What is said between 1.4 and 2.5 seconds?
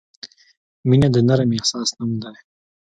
احساس نوم دی.